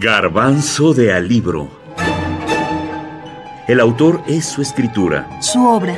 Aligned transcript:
Garbanzo 0.00 0.94
de 0.94 1.12
Alibro. 1.12 1.68
El 3.66 3.80
autor 3.80 4.22
es 4.28 4.44
su 4.44 4.62
escritura. 4.62 5.42
Su 5.42 5.66
obra. 5.66 5.92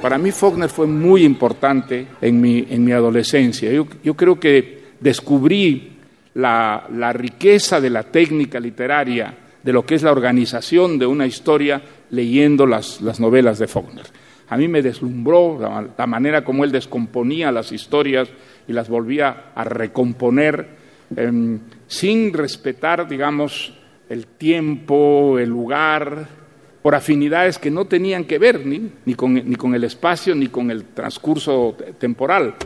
Para 0.00 0.18
mí 0.18 0.30
Faulkner 0.30 0.68
fue 0.68 0.86
muy 0.86 1.24
importante 1.24 2.06
en 2.20 2.40
mi, 2.40 2.64
en 2.70 2.84
mi 2.84 2.92
adolescencia. 2.92 3.72
Yo, 3.72 4.14
creo 4.14 4.38
que 4.38 4.92
descubrí 5.00 5.98
la, 6.34 6.86
la 6.94 7.12
riqueza 7.12 7.80
de 7.80 7.90
la 7.90 8.04
técnica 8.04 8.60
literaria, 8.60 9.36
de 9.64 9.72
lo 9.72 9.84
que 9.84 9.96
es 9.96 10.04
la 10.04 10.12
organización 10.12 10.96
de 10.96 11.06
una 11.06 11.26
historia 11.26 11.82
leyendo 12.10 12.68
las, 12.68 13.00
las 13.00 13.18
novelas 13.18 13.58
de 13.58 13.66
Faulkner. 13.66 14.06
A 14.48 14.56
mí 14.56 14.68
me 14.68 14.82
deslumbró 14.82 15.58
la, 15.96 16.06
manera 16.06 16.44
como 16.44 16.62
él 16.62 16.70
descomponía 16.70 17.50
las 17.50 17.72
historias 17.72 18.28
y 18.68 18.74
las 18.74 18.88
volvía 18.88 19.46
a 19.54 19.64
recomponer 19.64 20.81
em, 21.16 21.58
sin 21.86 22.32
respetar, 22.32 23.08
digamos, 23.08 23.74
el 24.08 24.26
tiempo, 24.26 25.38
el 25.38 25.48
lugar, 25.48 26.28
por 26.82 26.94
afinidades 26.94 27.58
que 27.58 27.70
no 27.70 27.86
tenían 27.86 28.24
que 28.24 28.38
ver 28.38 28.66
ni, 28.66 28.90
ni, 29.04 29.14
con, 29.14 29.34
ni 29.34 29.54
con 29.56 29.74
el 29.74 29.84
espacio 29.84 30.34
ni 30.34 30.48
con 30.48 30.70
el 30.70 30.84
transcurso 30.86 31.76
temporal. 31.98 32.56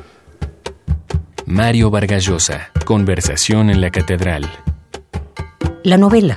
Mario 1.45 1.91
Vargallosa, 1.91 2.70
Conversación 2.84 3.70
en 3.70 3.80
la 3.80 3.91
Catedral. 3.91 4.50
La 5.84 5.97
novela. 5.97 6.36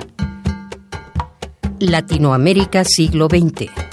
Latinoamérica 1.80 2.84
siglo 2.84 3.26
XX. 3.26 3.89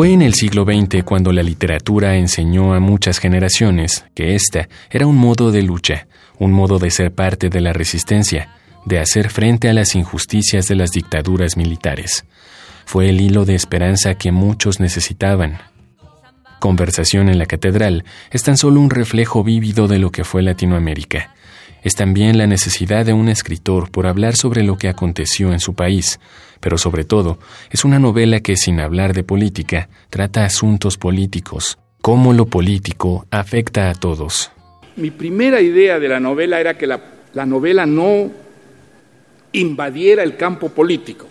Fue 0.00 0.14
en 0.14 0.22
el 0.22 0.32
siglo 0.32 0.64
XX 0.64 1.04
cuando 1.04 1.30
la 1.30 1.42
literatura 1.42 2.16
enseñó 2.16 2.72
a 2.72 2.80
muchas 2.80 3.18
generaciones 3.18 4.06
que 4.14 4.34
esta 4.34 4.66
era 4.88 5.06
un 5.06 5.18
modo 5.18 5.52
de 5.52 5.60
lucha, 5.60 6.06
un 6.38 6.52
modo 6.52 6.78
de 6.78 6.90
ser 6.90 7.12
parte 7.12 7.50
de 7.50 7.60
la 7.60 7.74
resistencia, 7.74 8.48
de 8.86 8.98
hacer 8.98 9.28
frente 9.28 9.68
a 9.68 9.74
las 9.74 9.94
injusticias 9.94 10.68
de 10.68 10.76
las 10.76 10.92
dictaduras 10.92 11.58
militares. 11.58 12.24
Fue 12.86 13.10
el 13.10 13.20
hilo 13.20 13.44
de 13.44 13.54
esperanza 13.54 14.14
que 14.14 14.32
muchos 14.32 14.80
necesitaban. 14.80 15.58
Conversación 16.60 17.28
en 17.28 17.38
la 17.38 17.44
Catedral 17.44 18.04
es 18.30 18.42
tan 18.42 18.56
solo 18.56 18.80
un 18.80 18.88
reflejo 18.88 19.44
vívido 19.44 19.86
de 19.86 19.98
lo 19.98 20.10
que 20.12 20.24
fue 20.24 20.40
Latinoamérica. 20.40 21.34
Es 21.82 21.94
también 21.94 22.36
la 22.36 22.46
necesidad 22.46 23.06
de 23.06 23.14
un 23.14 23.28
escritor 23.28 23.90
por 23.90 24.06
hablar 24.06 24.36
sobre 24.36 24.62
lo 24.62 24.76
que 24.76 24.88
aconteció 24.88 25.52
en 25.52 25.60
su 25.60 25.74
país, 25.74 26.20
pero 26.60 26.76
sobre 26.76 27.04
todo 27.04 27.38
es 27.70 27.84
una 27.84 27.98
novela 27.98 28.40
que, 28.40 28.56
sin 28.56 28.80
hablar 28.80 29.14
de 29.14 29.24
política, 29.24 29.88
trata 30.10 30.44
asuntos 30.44 30.98
políticos, 30.98 31.78
cómo 32.02 32.32
lo 32.34 32.46
político 32.46 33.26
afecta 33.30 33.88
a 33.88 33.94
todos. 33.94 34.50
Mi 34.96 35.10
primera 35.10 35.62
idea 35.62 35.98
de 35.98 36.08
la 36.08 36.20
novela 36.20 36.60
era 36.60 36.76
que 36.76 36.86
la, 36.86 37.00
novela 37.46 37.86
no 37.86 38.30
invadiera 39.52 40.22
el 40.22 40.36
campo 40.36 40.68
político, 40.68 41.26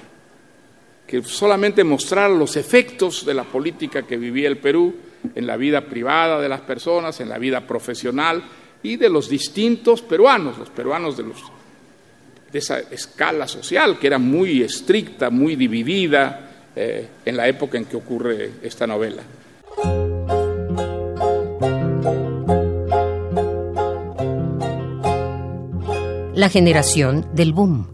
que 1.06 1.22
solamente 1.22 1.84
mostrara 1.84 2.30
los 2.30 2.56
efectos 2.58 3.24
de 3.24 3.36
la 3.36 3.44
política 3.44 4.02
que 4.02 4.18
vivía 4.18 4.48
el 4.48 4.58
Perú 4.58 4.96
en 5.36 5.46
la 5.46 5.58
vida 5.58 5.82
privada 5.82 6.42
de 6.42 6.50
las 6.50 6.62
personas, 6.62 7.20
en 7.20 7.30
la 7.30 7.38
vida 7.38 7.68
profesional 7.68 8.44
y 8.84 8.96
de 8.96 9.10
los 9.10 9.30
distintos 9.30 10.02
peruanos, 10.02 10.58
los 10.58 10.70
peruanos 10.70 11.18
de 11.18 11.24
los 11.24 11.38
de 12.52 12.60
esa 12.60 12.80
escala 12.80 13.48
social 13.48 14.00
que 14.00 14.08
era 14.08 14.18
muy 14.18 14.64
estricta, 14.64 15.30
muy 15.30 15.56
dividida 15.56 16.70
eh, 16.76 17.08
en 17.26 17.38
la 17.38 17.48
época 17.48 17.78
en 17.78 17.86
que 17.86 17.96
ocurre 17.96 18.52
esta 18.64 18.88
novela. 18.88 19.22
La 26.34 26.50
generación 26.50 27.28
del 27.34 27.54
boom. 27.54 27.88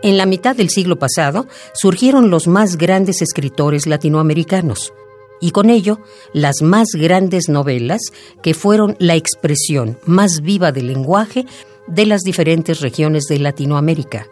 En 0.00 0.16
la 0.16 0.26
mitad 0.26 0.54
del 0.54 0.70
siglo 0.70 0.98
pasado 0.98 1.46
surgieron 1.74 2.30
los 2.30 2.46
más 2.46 2.78
grandes 2.78 3.20
escritores 3.20 3.86
latinoamericanos 3.86 4.92
y 5.40 5.50
con 5.50 5.70
ello 5.70 6.00
las 6.32 6.62
más 6.62 6.88
grandes 6.94 7.48
novelas 7.48 8.00
que 8.42 8.54
fueron 8.54 8.96
la 8.98 9.14
expresión 9.14 9.98
más 10.06 10.40
viva 10.40 10.72
del 10.72 10.88
lenguaje 10.88 11.44
de 11.86 12.06
las 12.06 12.22
diferentes 12.22 12.80
regiones 12.80 13.24
de 13.24 13.38
Latinoamérica. 13.38 14.26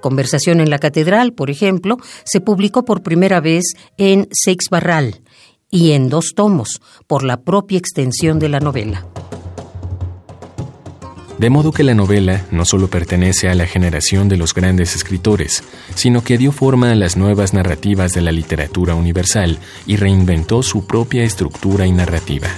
Conversación 0.00 0.60
en 0.60 0.70
la 0.70 0.78
Catedral, 0.78 1.32
por 1.32 1.50
ejemplo, 1.50 1.96
se 2.24 2.40
publicó 2.40 2.84
por 2.84 3.02
primera 3.02 3.40
vez 3.40 3.64
en 3.96 4.28
Seix 4.30 4.68
Barral 4.70 5.20
y 5.70 5.92
en 5.92 6.08
dos 6.08 6.32
tomos, 6.34 6.80
por 7.06 7.24
la 7.24 7.42
propia 7.42 7.78
extensión 7.78 8.38
de 8.38 8.48
la 8.48 8.60
novela. 8.60 9.06
De 11.38 11.50
modo 11.50 11.70
que 11.70 11.82
la 11.82 11.94
novela 11.94 12.46
no 12.50 12.64
solo 12.64 12.88
pertenece 12.88 13.50
a 13.50 13.54
la 13.54 13.66
generación 13.66 14.26
de 14.30 14.38
los 14.38 14.54
grandes 14.54 14.96
escritores, 14.96 15.62
sino 15.94 16.24
que 16.24 16.38
dio 16.38 16.50
forma 16.50 16.92
a 16.92 16.94
las 16.94 17.18
nuevas 17.18 17.52
narrativas 17.52 18.12
de 18.12 18.22
la 18.22 18.32
literatura 18.32 18.94
universal 18.94 19.58
y 19.86 19.96
reinventó 19.96 20.62
su 20.62 20.86
propia 20.86 21.24
estructura 21.24 21.86
y 21.86 21.92
narrativa. 21.92 22.48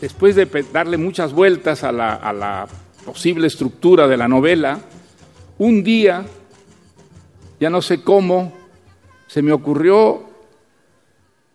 Después 0.00 0.36
de 0.36 0.46
darle 0.72 0.96
muchas 0.96 1.34
vueltas 1.34 1.84
a 1.84 1.92
la, 1.92 2.14
a 2.14 2.32
la 2.32 2.66
posible 3.04 3.46
estructura 3.46 4.08
de 4.08 4.16
la 4.16 4.26
novela, 4.26 4.80
un 5.58 5.84
día, 5.84 6.24
ya 7.60 7.68
no 7.68 7.82
sé 7.82 8.02
cómo, 8.02 8.54
se 9.26 9.42
me 9.42 9.52
ocurrió 9.52 10.30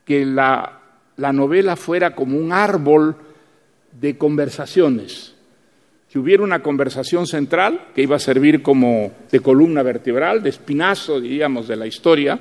que 0.05 0.23
la, 0.23 0.81
la 1.17 1.33
novela 1.33 1.75
fuera 1.75 2.13
como 2.13 2.37
un 2.37 2.53
árbol 2.53 3.17
de 3.91 4.19
conversaciones, 4.19 5.33
que 6.11 6.17
hubiera 6.17 6.43
una 6.43 6.63
conversación 6.63 7.27
central 7.27 7.89
que 7.93 8.01
iba 8.01 8.15
a 8.15 8.19
servir 8.19 8.63
como 8.63 9.11
de 9.31 9.39
columna 9.39 9.83
vertebral, 9.83 10.41
de 10.41 10.49
espinazo, 10.49 11.21
diríamos, 11.21 11.67
de 11.67 11.75
la 11.75 11.85
historia, 11.85 12.39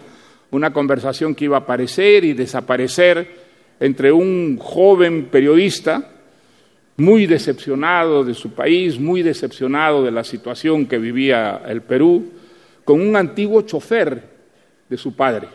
una 0.51 0.73
conversación 0.73 1.35
que 1.35 1.45
iba 1.45 1.59
a 1.59 1.61
aparecer 1.61 2.25
y 2.25 2.33
desaparecer 2.33 3.49
entre 3.79 4.11
un 4.11 4.57
joven 4.59 5.27
periodista 5.27 6.13
muy 6.97 7.27
decepcionado 7.27 8.25
de 8.25 8.35
su 8.35 8.51
país, 8.51 8.99
muy 8.99 9.23
decepcionado 9.23 10.03
de 10.03 10.11
la 10.11 10.25
situación 10.25 10.87
que 10.87 10.99
vivía 10.99 11.61
el 11.69 11.83
Perú, 11.83 12.33
con 12.85 13.01
un 13.01 13.15
antiguo 13.17 13.63
chofer 13.63 14.23
de 14.89 14.97
su 14.97 15.15
padre. 15.15 15.49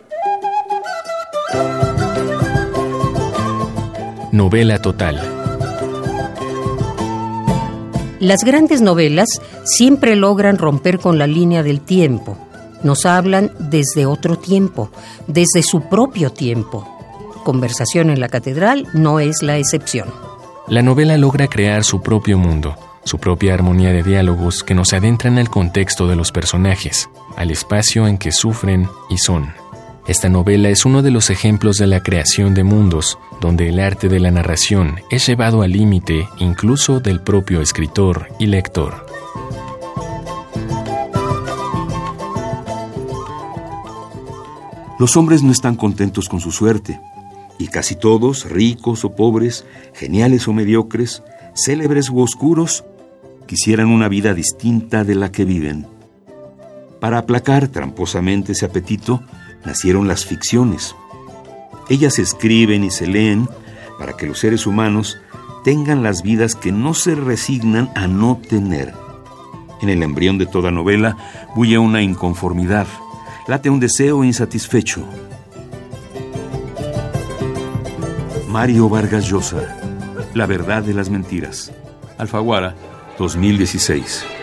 Novela 4.31 4.79
total. 4.81 5.32
Las 8.23 8.45
grandes 8.45 8.79
novelas 8.79 9.27
siempre 9.65 10.15
logran 10.15 10.57
romper 10.57 10.97
con 10.97 11.19
la 11.19 11.27
línea 11.27 11.61
del 11.61 11.81
tiempo. 11.81 12.37
Nos 12.81 13.05
hablan 13.05 13.51
desde 13.59 14.05
otro 14.05 14.37
tiempo, 14.37 14.89
desde 15.27 15.61
su 15.61 15.89
propio 15.89 16.29
tiempo. 16.29 16.87
Conversación 17.43 18.09
en 18.09 18.21
la 18.21 18.29
Catedral 18.29 18.87
no 18.93 19.19
es 19.19 19.43
la 19.43 19.57
excepción. 19.57 20.07
La 20.69 20.81
novela 20.81 21.17
logra 21.17 21.49
crear 21.49 21.83
su 21.83 22.01
propio 22.01 22.37
mundo, 22.37 22.77
su 23.03 23.17
propia 23.17 23.55
armonía 23.55 23.91
de 23.91 24.03
diálogos 24.03 24.63
que 24.63 24.73
nos 24.73 24.93
adentran 24.93 25.37
al 25.37 25.49
contexto 25.49 26.07
de 26.07 26.15
los 26.15 26.31
personajes, 26.31 27.09
al 27.35 27.51
espacio 27.51 28.07
en 28.07 28.17
que 28.17 28.31
sufren 28.31 28.87
y 29.09 29.17
son. 29.17 29.62
Esta 30.05 30.27
novela 30.27 30.67
es 30.67 30.83
uno 30.83 31.01
de 31.01 31.11
los 31.11 31.29
ejemplos 31.29 31.77
de 31.77 31.87
la 31.87 32.03
creación 32.03 32.53
de 32.53 32.65
mundos, 32.65 33.17
donde 33.39 33.69
el 33.69 33.79
arte 33.79 34.09
de 34.09 34.19
la 34.19 34.31
narración 34.31 34.95
es 35.09 35.25
llevado 35.25 35.61
al 35.61 35.71
límite 35.71 36.27
incluso 36.39 36.99
del 36.99 37.21
propio 37.21 37.61
escritor 37.61 38.27
y 38.37 38.47
lector. 38.47 39.05
Los 44.99 45.15
hombres 45.15 45.41
no 45.41 45.53
están 45.53 45.77
contentos 45.77 46.27
con 46.27 46.41
su 46.41 46.51
suerte 46.51 46.99
y 47.57 47.67
casi 47.67 47.95
todos, 47.95 48.49
ricos 48.49 49.05
o 49.05 49.15
pobres, 49.15 49.65
geniales 49.93 50.49
o 50.49 50.53
mediocres, 50.53 51.23
célebres 51.55 52.09
u 52.09 52.19
oscuros, 52.19 52.83
quisieran 53.45 53.87
una 53.87 54.09
vida 54.09 54.33
distinta 54.33 55.05
de 55.05 55.15
la 55.15 55.31
que 55.31 55.45
viven. 55.45 55.87
Para 56.99 57.19
aplacar 57.19 57.69
tramposamente 57.69 58.51
ese 58.51 58.65
apetito, 58.65 59.23
nacieron 59.65 60.07
las 60.07 60.25
ficciones. 60.25 60.95
Ellas 61.89 62.15
se 62.15 62.21
escriben 62.21 62.83
y 62.83 62.91
se 62.91 63.07
leen 63.07 63.49
para 63.97 64.13
que 64.13 64.25
los 64.25 64.39
seres 64.39 64.65
humanos 64.65 65.17
tengan 65.63 66.03
las 66.03 66.23
vidas 66.23 66.55
que 66.55 66.71
no 66.71 66.93
se 66.93 67.15
resignan 67.15 67.91
a 67.95 68.07
no 68.07 68.39
tener. 68.49 68.93
En 69.81 69.89
el 69.89 70.03
embrión 70.03 70.37
de 70.37 70.45
toda 70.45 70.71
novela 70.71 71.17
bulle 71.55 71.77
una 71.77 72.01
inconformidad, 72.01 72.87
late 73.47 73.69
un 73.69 73.79
deseo 73.79 74.23
insatisfecho, 74.23 75.05
Mario 78.53 78.87
Vargas 78.87 79.27
Llosa, 79.27 79.79
La 80.35 80.45
verdad 80.45 80.83
de 80.83 80.93
las 80.93 81.09
mentiras. 81.09 81.71
Alfaguara, 82.19 82.75
2016. 83.17 84.42